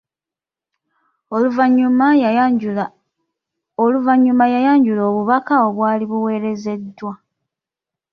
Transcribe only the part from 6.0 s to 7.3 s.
buweerezeddwa.